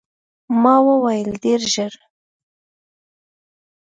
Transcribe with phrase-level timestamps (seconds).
[0.61, 1.93] ما وویل، ډېر ژر.